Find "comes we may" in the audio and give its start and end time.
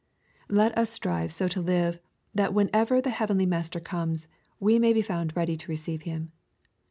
3.79-4.93